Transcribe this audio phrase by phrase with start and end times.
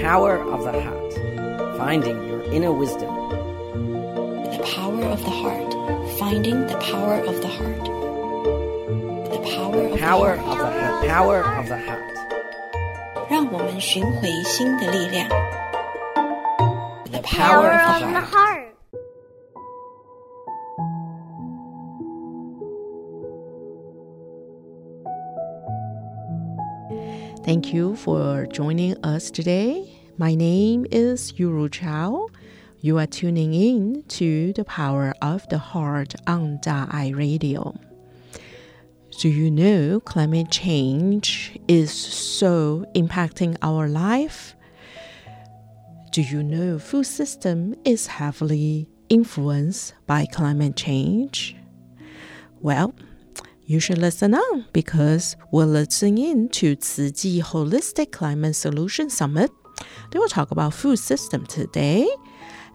[0.00, 1.12] Power of the Heart
[1.76, 3.12] Finding Your Inner Wisdom.
[4.56, 5.72] The Power of the Heart
[6.18, 7.84] Finding the Power of the Heart.
[9.30, 10.58] The Power of Power the of Heart.
[10.58, 11.08] the Heart.
[11.08, 12.02] Power of the Heart.
[13.28, 15.28] 让我们寻回心的力量。
[17.12, 18.30] The Power Power of of the the Heart.
[18.30, 18.32] Heart.
[18.32, 18.66] heart.
[27.44, 29.89] Thank you for joining us today.
[30.17, 32.27] My name is Yuru Chao.
[32.81, 37.73] You are tuning in to the Power of the Heart on Da'ai Radio.
[39.19, 44.55] Do you know climate change is so impacting our life?
[46.11, 51.55] Do you know food system is heavily influenced by climate change?
[52.59, 52.93] Well,
[53.65, 59.51] you should listen on because we're listening in to Tzu Chi Holistic Climate Solution Summit.
[60.11, 62.07] They will talk about food system today.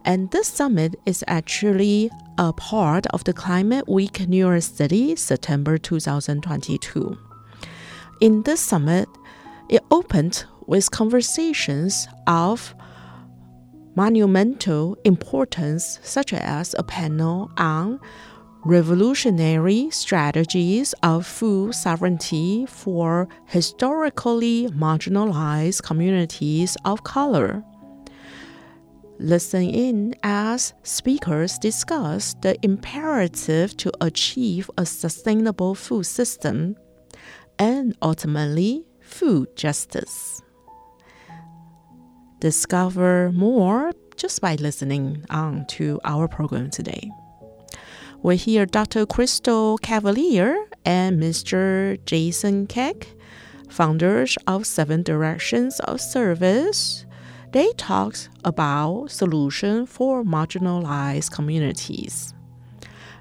[0.04, 5.78] And this summit is actually a part of the Climate Week New York City, September
[5.78, 7.18] 2022.
[8.20, 9.08] In this summit,
[9.68, 12.74] it opened with conversations of
[13.96, 17.98] monumental importance, such as a panel on
[18.66, 27.62] revolutionary strategies of food sovereignty for historically marginalized communities of color.
[29.20, 36.74] Listen in as speakers discuss the imperative to achieve a sustainable food system
[37.60, 40.42] and ultimately food justice.
[42.40, 47.12] Discover more just by listening on to our program today.
[48.22, 49.06] We hear Dr.
[49.06, 51.98] Crystal Cavalier and Mr.
[52.06, 53.08] Jason Keck,
[53.68, 57.04] founders of Seven Directions of Service.
[57.52, 62.32] They talked about solution for marginalized communities.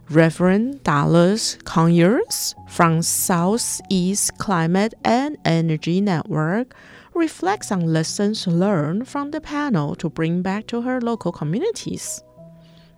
[0.10, 6.76] Reverend Dallas Conyers from Southeast Climate and Energy Network
[7.14, 12.22] reflects on lessons learned from the panel to bring back to her local communities.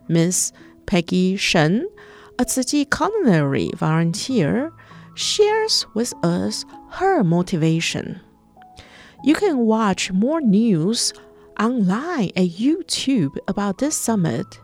[0.07, 0.51] Miss
[0.87, 1.87] Peggy Shen,
[2.39, 4.71] a Tzu culinary volunteer,
[5.13, 8.19] shares with us her motivation.
[9.23, 11.13] You can watch more news
[11.59, 14.59] online at YouTube about this summit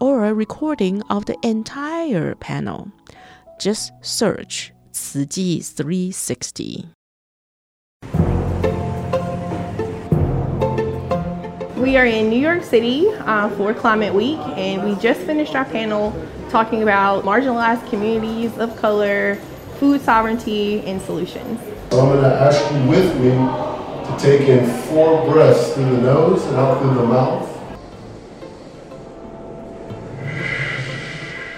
[0.00, 2.90] or a recording of the entire panel.
[3.58, 6.95] Just search Chi 360.
[11.76, 15.66] We are in New York City uh, for Climate Week, and we just finished our
[15.66, 16.14] panel
[16.48, 19.34] talking about marginalized communities of color,
[19.78, 21.60] food sovereignty, and solutions.
[21.90, 26.00] So I'm going to ask you with me to take in four breaths through the
[26.00, 27.52] nose and out through the mouth.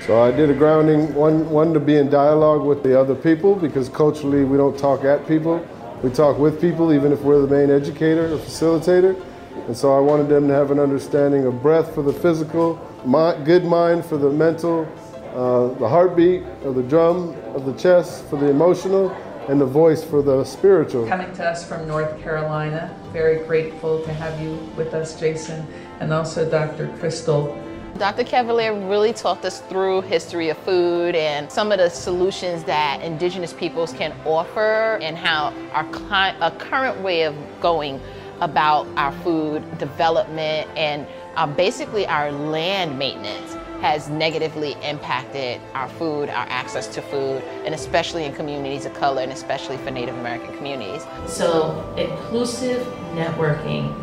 [0.05, 3.55] So I did a grounding, one, one to be in dialogue with the other people
[3.55, 5.65] because culturally we don't talk at people.
[6.03, 9.23] We talk with people even if we're the main educator or facilitator.
[9.67, 13.45] And so I wanted them to have an understanding of breath for the physical, mi-
[13.45, 14.87] good mind for the mental,
[15.35, 19.11] uh, the heartbeat of the drum of the chest for the emotional,
[19.49, 21.07] and the voice for the spiritual.
[21.07, 22.95] coming to us from North Carolina.
[23.13, 25.67] Very grateful to have you with us, Jason,
[26.01, 26.89] and also Dr.
[26.99, 27.57] Crystal.
[27.97, 28.25] Dr.
[28.25, 33.53] Cavalier really talked us through history of food and some of the solutions that indigenous
[33.55, 37.99] peoples can offer and how our cli- a current way of going
[38.41, 41.07] about our food development and
[41.37, 47.73] uh, basically our land maintenance has negatively impacted our food, our access to food, and
[47.75, 51.05] especially in communities of color and especially for Native American communities.
[51.29, 52.85] So, inclusive
[53.15, 53.95] networking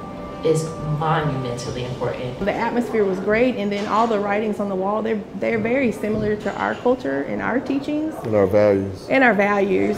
[0.46, 0.64] is
[1.00, 2.40] monumentally important.
[2.40, 5.92] The atmosphere was great, and then all the writings on the wall, they're, they're very
[5.92, 9.08] similar to our culture and our teachings And our values.
[9.10, 9.98] and our values.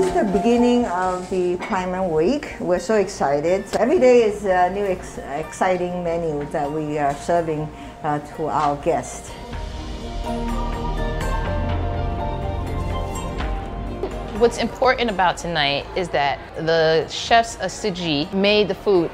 [0.00, 2.56] Is the beginning of the Climate Week.
[2.58, 3.66] We're so excited.
[3.76, 7.68] Every day is a new ex- exciting menu that we are serving
[8.02, 9.28] uh, to our guests.
[14.38, 19.10] What's important about tonight is that the chefs of Tzu Chi made the food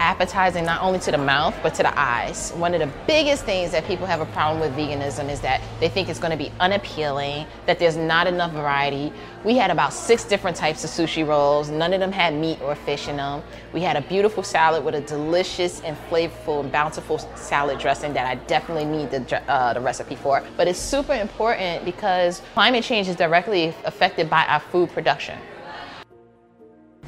[0.00, 2.52] appetizing not only to the mouth but to the eyes.
[2.56, 5.88] One of the biggest things that people have a problem with veganism is that they
[5.88, 9.12] think it's going to be unappealing, that there's not enough variety.
[9.44, 11.70] We had about six different types of sushi rolls.
[11.70, 13.42] None of them had meat or fish in them.
[13.72, 18.26] We had a beautiful salad with a delicious and flavorful and bountiful salad dressing that
[18.26, 20.42] I definitely need the, uh, the recipe for.
[20.56, 25.38] But it's super important because climate change is directly affected by our food production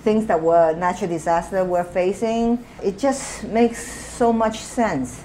[0.02, 5.22] things that were natural disaster we're facing, it just makes so much sense.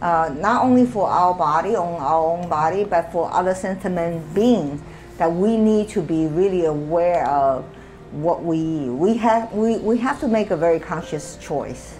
[0.00, 4.80] Uh, not only for our body, on our own body, but for other sentient beings
[5.16, 7.64] that we need to be really aware of
[8.12, 8.88] what we eat.
[8.88, 11.98] We have, we, we have to make a very conscious choice.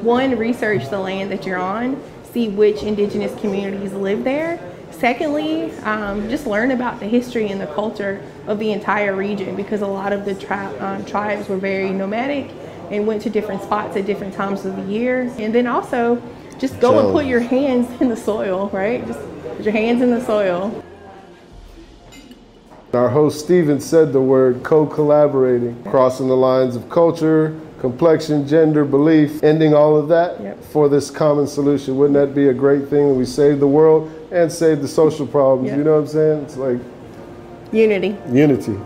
[0.00, 2.00] One, research the land that you're on,
[2.32, 4.60] see which indigenous communities live there,
[4.98, 9.80] Secondly, um, just learn about the history and the culture of the entire region because
[9.80, 12.50] a lot of the tri- um, tribes were very nomadic
[12.90, 15.32] and went to different spots at different times of the year.
[15.38, 16.20] And then also,
[16.58, 19.06] just go so, and put your hands in the soil, right?
[19.06, 19.20] Just
[19.56, 20.84] put your hands in the soil.
[22.94, 28.84] Our host Stephen said the word co collaborating, crossing the lines of culture, complexion, gender,
[28.84, 30.64] belief, ending all of that yep.
[30.64, 31.98] for this common solution.
[31.98, 33.16] Wouldn't that be a great thing?
[33.16, 35.68] We save the world and save the social problems.
[35.68, 35.78] Yep.
[35.78, 36.42] You know what I'm saying?
[36.44, 36.78] It's like
[37.72, 38.16] unity.
[38.32, 38.78] Unity.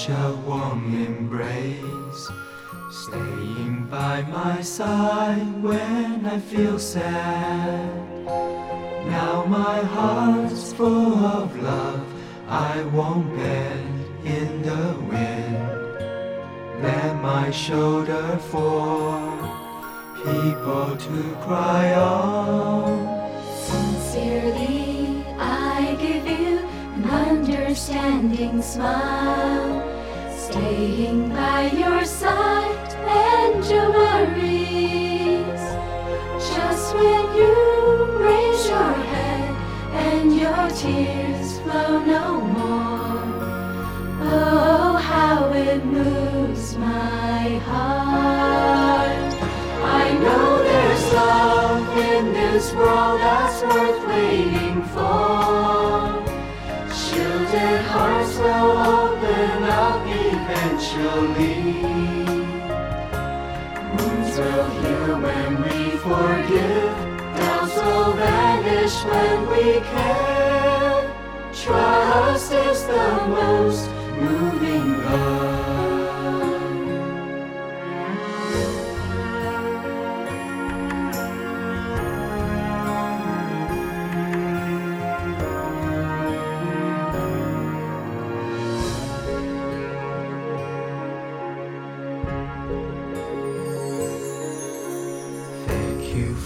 [0.00, 2.30] such a warm embrace,
[2.90, 8.24] staying by my side when I feel sad.
[9.06, 12.06] Now my heart's full of love,
[12.48, 16.82] I won't bend in the wind.
[16.82, 19.20] Let my shoulder for
[20.24, 23.34] people to cry on.
[23.54, 26.58] Sincerely, I give you
[26.96, 29.89] an understanding smile
[30.50, 33.90] staying by your side and your.
[36.54, 37.54] Just when you
[38.18, 39.50] raise your head
[40.08, 43.22] and your tears flow no more.
[44.22, 49.34] Oh, how it moves my heart.
[50.02, 53.99] I know there's love in this world that's worth.
[61.00, 62.28] will lead.
[63.96, 66.94] Wounds will heal when we forgive,
[67.36, 71.02] doubts will vanish when we care.
[71.52, 74.69] Trust is the most moving.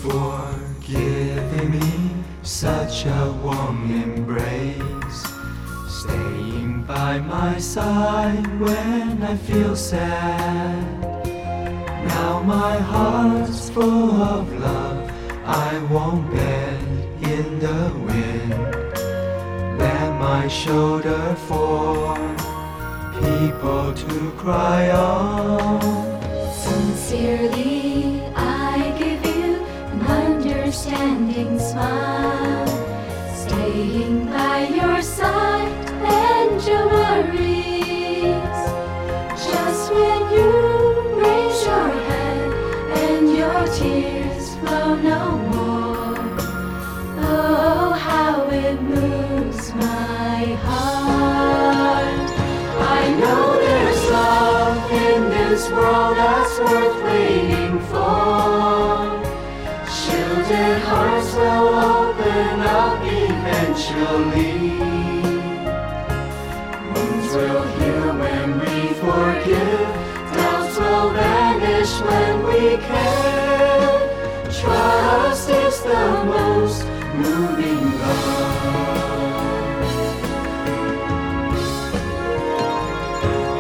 [0.03, 0.41] for
[0.81, 2.11] giving me
[2.43, 5.23] such a warm embrace.
[5.89, 11.25] Staying by my side when I feel sad.
[12.09, 15.11] Now my heart's full of love.
[15.47, 19.79] I won't bend in the wind.
[19.79, 22.17] Let my shoulder fall.
[23.21, 25.81] People to cry on.
[26.53, 27.84] Sincerely
[30.75, 32.67] understanding smile,
[33.33, 35.71] staying by your side,
[36.03, 38.59] Angel Maries.
[39.47, 40.51] Just when you
[41.23, 42.53] raise your head
[43.05, 45.54] and your tears flow nowhere.
[63.75, 64.71] Eventually.
[66.95, 69.89] Wounds will heal when we forgive.
[70.33, 73.99] Doubts will vanish when we care.
[74.61, 76.85] Trust is the most
[77.17, 78.65] moving love.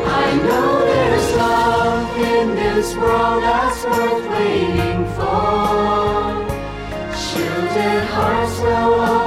[0.07, 6.45] I know there's love in this world that's worth waiting for.
[7.17, 9.24] Shielded hearts will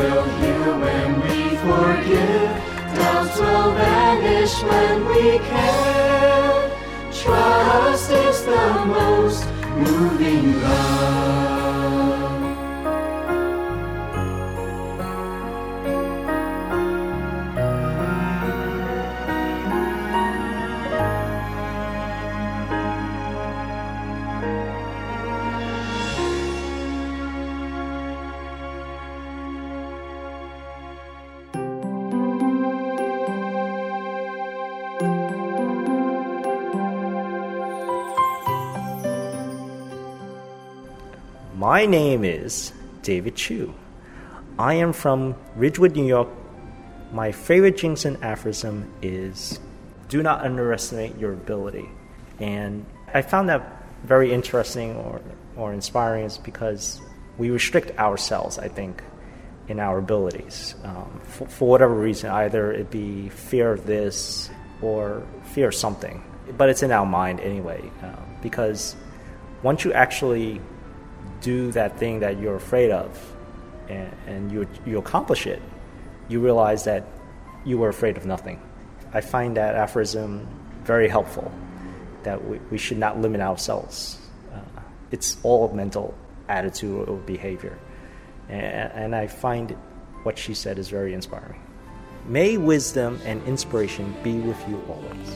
[0.00, 2.50] will heal when we forgive.
[2.96, 6.70] Doubts will vanish when we care.
[7.12, 9.44] Trust is the most
[9.76, 11.19] moving love.
[41.80, 43.72] My name is David Chu.
[44.58, 46.28] I am from Ridgewood, New York.
[47.10, 49.58] My favorite Jing Si aphorism is
[50.10, 51.88] do not underestimate your ability.
[52.38, 52.84] And
[53.14, 55.22] I found that very interesting or,
[55.56, 57.00] or inspiring is because
[57.38, 59.02] we restrict ourselves, I think,
[59.66, 64.50] in our abilities um, for, for whatever reason, either it be fear of this
[64.82, 66.22] or fear of something.
[66.58, 68.96] But it's in our mind anyway, uh, because
[69.62, 70.60] once you actually
[71.40, 73.36] do that thing that you're afraid of
[73.88, 75.60] and, and you, you accomplish it,
[76.28, 77.04] you realize that
[77.64, 78.60] you were afraid of nothing.
[79.12, 80.46] I find that aphorism
[80.84, 81.50] very helpful,
[82.22, 84.18] that we, we should not limit ourselves.
[84.52, 84.60] Uh,
[85.10, 86.14] it's all mental
[86.48, 87.78] attitude or behavior.
[88.48, 89.76] And, and I find
[90.22, 91.60] what she said is very inspiring.
[92.26, 95.30] May wisdom and inspiration be with you always.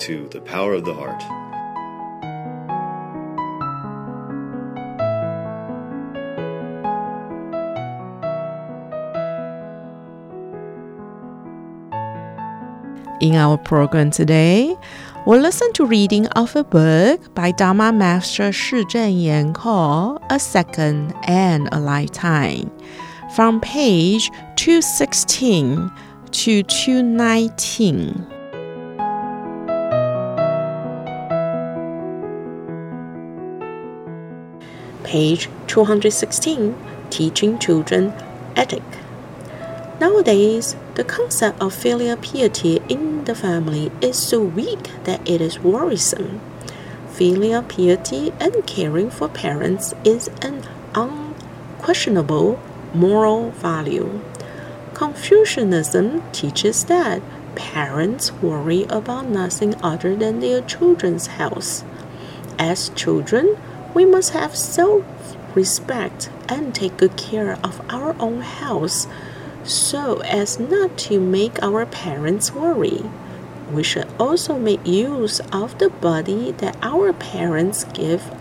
[0.00, 1.22] To The Power of the Heart.
[13.20, 14.74] In our program today,
[15.26, 20.40] we'll listen to reading of a book by Dharma Master Shih Cheng Yen called A
[20.40, 22.72] Second and a Lifetime
[23.34, 25.92] from page 216
[26.30, 28.29] to 219.
[35.04, 36.76] Page 216
[37.10, 38.12] Teaching Children
[38.54, 38.82] Ethic.
[40.00, 45.58] Nowadays, the concept of filial piety in the family is so weak that it is
[45.60, 46.40] worrisome.
[47.08, 50.64] Filial piety and caring for parents is an
[50.94, 52.60] unquestionable
[52.94, 54.20] moral value.
[54.94, 57.22] Confucianism teaches that
[57.54, 61.84] parents worry about nothing other than their children's health.
[62.58, 63.56] As children,
[63.94, 65.04] we must have self
[65.54, 69.06] respect and take good care of our own health
[69.64, 73.02] so as not to make our parents worry.
[73.72, 78.32] We should also make use of the body that our parents give.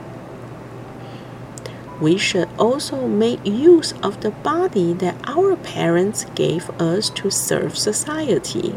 [2.01, 7.77] We should also make use of the body that our parents gave us to serve
[7.77, 8.73] society.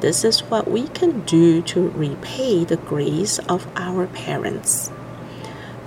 [0.00, 4.90] This is what we can do to repay the grace of our parents.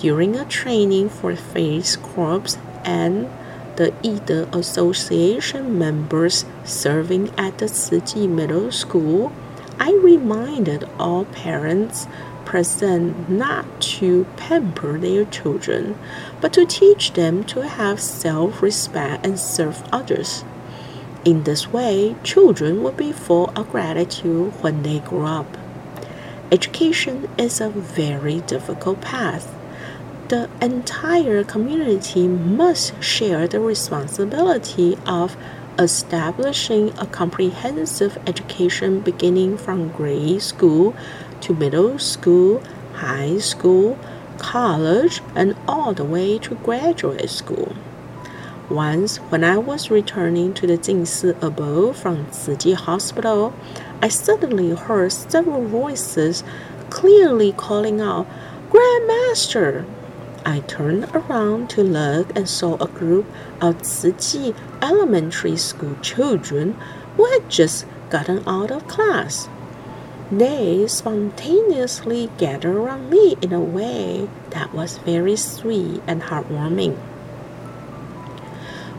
[0.04, 3.30] During a training for Faith Corps and
[3.78, 9.32] the Ida Association members serving at the Tzu Chi Middle School,
[9.80, 12.06] I reminded all parents
[12.44, 15.98] present not to pamper their children,
[16.42, 20.44] but to teach them to have self respect and serve others.
[21.24, 25.58] In this way, children will be full of gratitude when they grow up.
[26.52, 29.56] Education is a very difficult path
[30.34, 35.38] the entire community must share the responsibility of
[35.78, 40.96] establishing a comprehensive education beginning from grade school
[41.40, 42.64] to middle school,
[42.96, 43.96] high school,
[44.40, 47.76] college, and all the way to graduate school.
[48.72, 53.54] Once, when I was returning to the Jingsi abode from Tzu Chi Hospital,
[54.02, 56.44] I suddenly heard several voices
[56.90, 58.26] clearly calling out,
[58.72, 59.86] Grandmaster!
[60.46, 63.26] I turned around to look and saw a group
[63.62, 66.76] of Tzu elementary school children
[67.16, 69.48] who had just gotten out of class.
[70.32, 76.98] They spontaneously gathered around me in a way that was very sweet and heartwarming.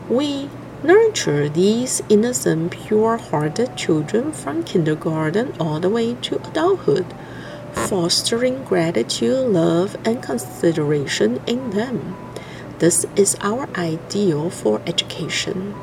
[0.09, 0.49] We
[0.83, 7.05] nurture these innocent, pure hearted children from kindergarten all the way to adulthood,
[7.75, 12.15] fostering gratitude, love, and consideration in them.
[12.79, 15.75] This is our ideal for education.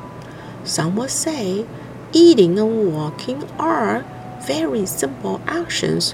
[0.64, 1.66] Some would say
[2.12, 4.04] eating and walking are
[4.46, 6.12] very simple actions.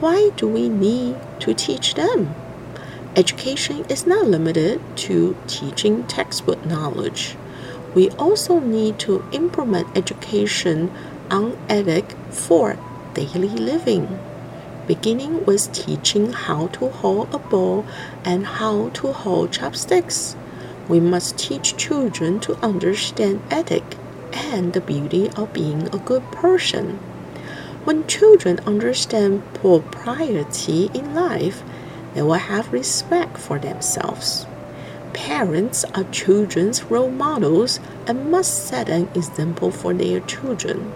[0.00, 2.34] Why do we need to teach them?
[3.16, 7.36] Education is not limited to teaching textbook knowledge.
[7.94, 10.90] We also need to implement education
[11.30, 12.76] on ethic for
[13.14, 14.18] daily living,
[14.86, 17.84] beginning with teaching how to hold a bowl
[18.24, 20.36] and how to hold chopsticks.
[20.88, 23.96] We must teach children to understand ethic
[24.32, 26.98] and the beauty of being a good person.
[27.84, 31.62] When children understand propriety in life,
[32.14, 34.46] they will have respect for themselves.
[35.12, 40.92] Parents are children's role models and must set an example for their children.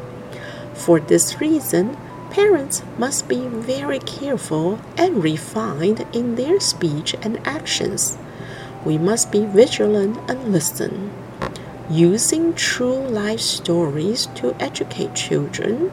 [0.74, 1.96] For this reason,
[2.30, 8.16] parents must be very careful and refined in their speech and actions.
[8.84, 11.12] We must be vigilant and listen.
[11.90, 15.92] Using true life stories to educate children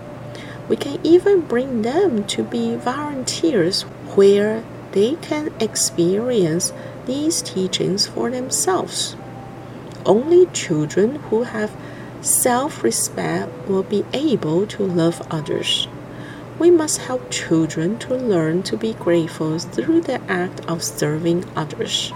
[0.67, 3.83] we can even bring them to be volunteers
[4.15, 6.73] where they can experience
[7.05, 9.15] these teachings for themselves.
[10.05, 11.75] Only children who have
[12.21, 15.87] self respect will be able to love others.
[16.59, 22.11] We must help children to learn to be grateful through the act of serving others.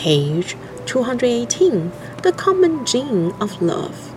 [0.00, 4.14] Page 218 The Common Gene of Love.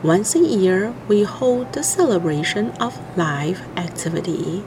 [0.00, 4.60] Once a year, we hold the celebration of life activity,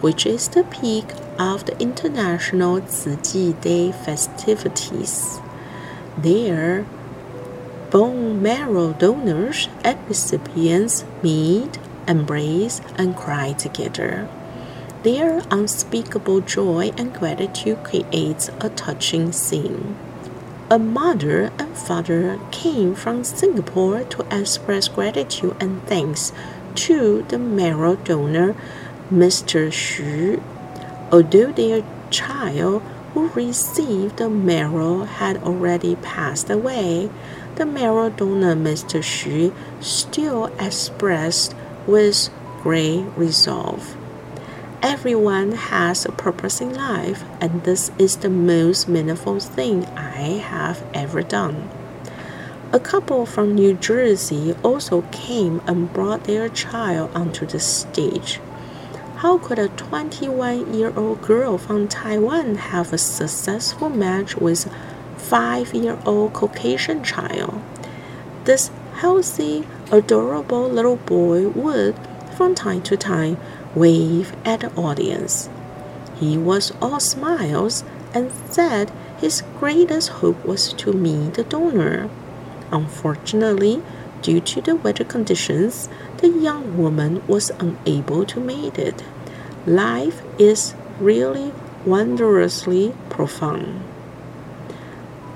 [0.00, 1.06] which is the peak
[1.40, 5.40] of the International Chi Day festivities.
[6.16, 6.86] There,
[7.90, 14.28] bone marrow donors and recipients meet, embrace, and cry together.
[15.06, 19.94] Their unspeakable joy and gratitude creates a touching scene.
[20.68, 26.32] A mother and father came from Singapore to express gratitude and thanks
[26.86, 28.56] to the marrow donor,
[29.08, 29.68] Mr.
[29.68, 30.42] Xu.
[31.12, 32.82] Although their child
[33.14, 37.10] who received the marrow had already passed away,
[37.54, 38.98] the marrow donor, Mr.
[38.98, 41.54] Xu, still expressed
[41.86, 42.28] with
[42.64, 43.96] great resolve.
[44.86, 50.86] Everyone has a purpose in life, and this is the most meaningful thing I have
[50.94, 51.68] ever done.
[52.72, 58.38] A couple from New Jersey also came and brought their child onto the stage.
[59.16, 65.18] How could a 21 year old girl from Taiwan have a successful match with a
[65.18, 67.60] 5 year old Caucasian child?
[68.44, 71.96] This healthy, adorable little boy would,
[72.36, 73.36] from time to time,
[73.76, 75.48] wave at the audience.
[76.18, 77.84] He was all smiles
[78.14, 82.08] and said his greatest hope was to meet the donor.
[82.72, 83.82] Unfortunately,
[84.22, 89.04] due to the weather conditions, the young woman was unable to make it.
[89.66, 91.52] Life is really
[91.84, 93.82] wondrously profound.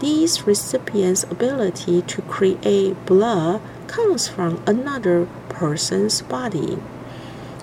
[0.00, 6.79] These recipients' ability to create blood comes from another person's body.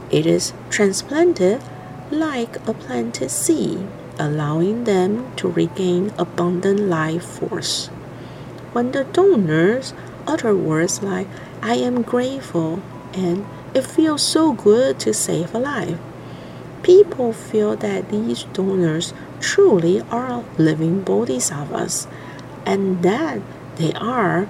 [0.10, 1.62] It is transplanted
[2.10, 3.86] like a planted seed,
[4.18, 7.88] allowing them to regain abundant life force.
[8.72, 9.94] When the donors
[10.26, 11.28] utter words like,
[11.62, 12.82] I am grateful
[13.14, 16.00] and it feels so good to save a life,
[16.84, 22.08] people feel that these donors truly are living bodhisattvas
[22.66, 23.42] and that
[23.76, 24.48] they are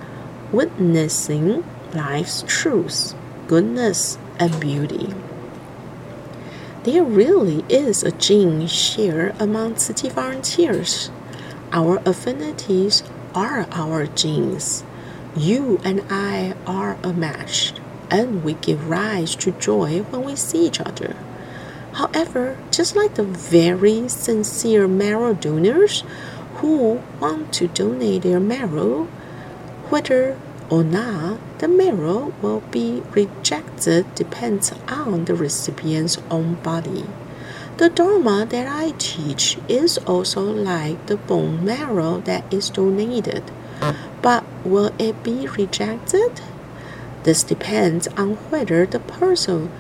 [0.51, 3.15] witnessing life's truth,
[3.47, 5.13] goodness, and beauty.
[6.87, 11.11] There really is a gene shared among Tzu Chi volunteers.
[11.73, 13.03] Our affinities
[13.35, 14.85] are our genes.
[15.35, 17.73] You and I are a match,
[18.09, 21.17] and we give rise to joy when we see each other.
[21.91, 26.05] However, just like the very sincere marrow donors
[26.59, 29.09] who want to donate their marrow,
[29.89, 37.05] whether or not the marrow will be rejected depends on the recipient's own body.
[37.77, 43.43] The Dharma that I teach is also like the bone marrow that is donated.
[44.21, 46.41] But will it be rejected?
[47.23, 49.71] This depends on whether the person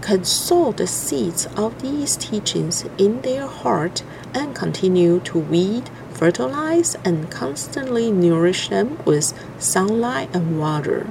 [0.00, 4.02] can sow the seeds of these teachings in their heart
[4.34, 11.06] and continue to weed, fertilize, and constantly nourish them with sunlight and water.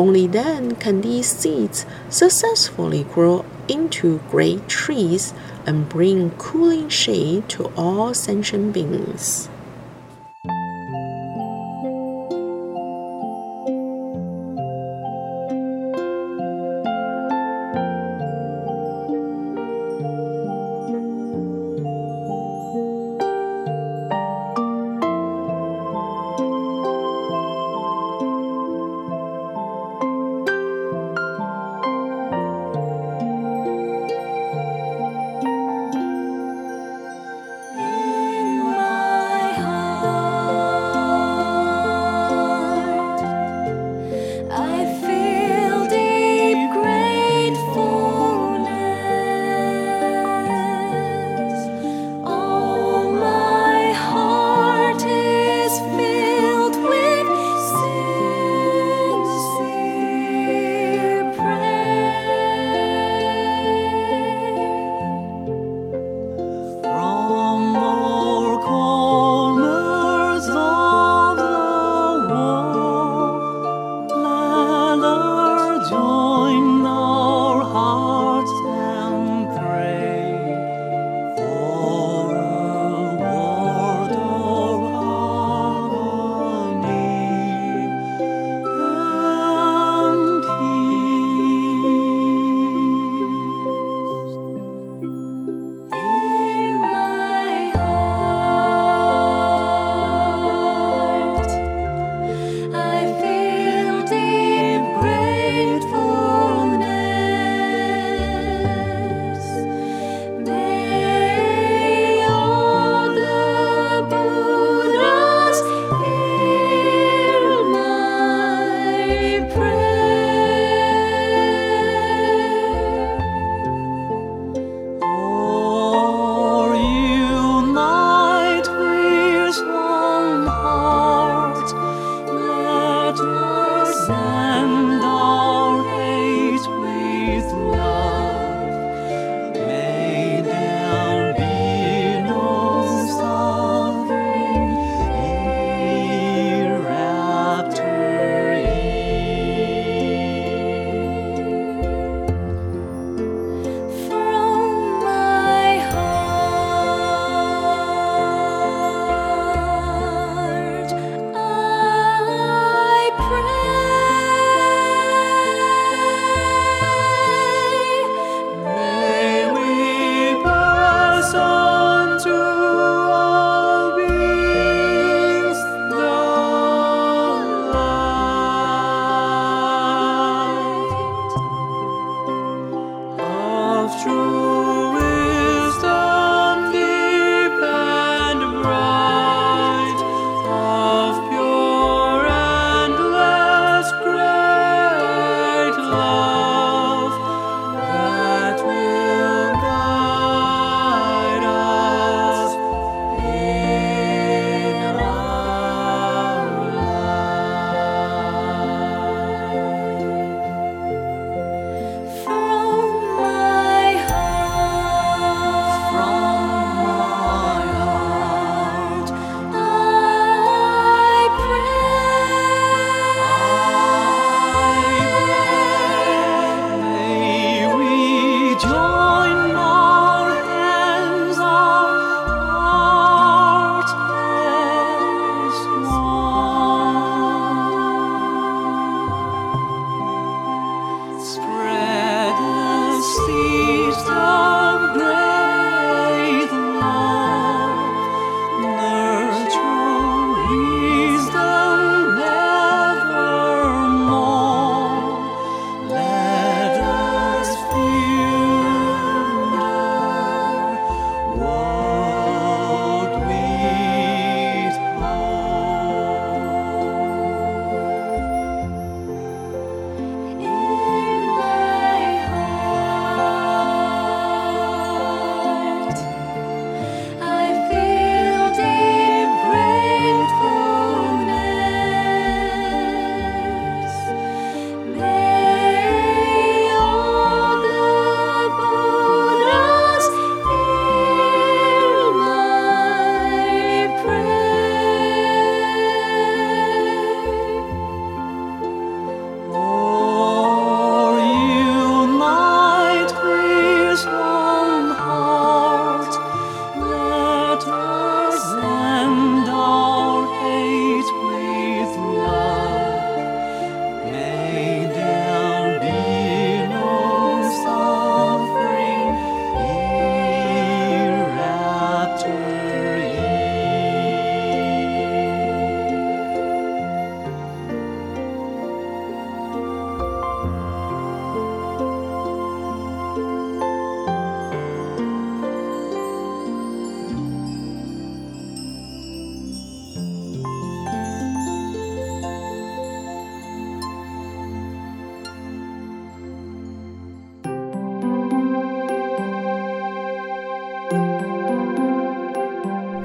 [0.00, 5.34] Only then can these seeds successfully grow into great trees
[5.66, 9.50] and bring cooling shade to all sentient beings.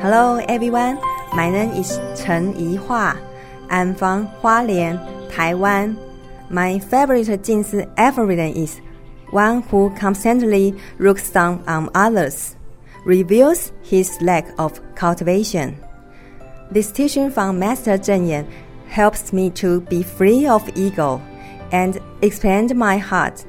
[0.05, 1.01] Hello everyone,
[1.33, 3.17] my name is Chen Yihua.
[3.71, 5.97] I'm from Hualien, Taiwan.
[6.51, 8.81] My favorite Jingsi affirmation is
[9.31, 12.55] one who constantly looks down on others,
[13.03, 15.75] reveals his lack of cultivation.
[16.69, 18.47] This teaching from Master Cheng Yen
[18.85, 21.19] helps me to be free of ego
[21.71, 23.43] and expand my heart.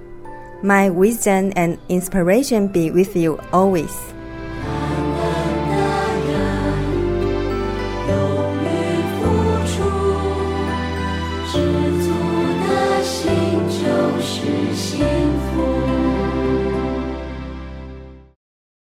[0.63, 4.16] My wisdom and inspiration be with you always.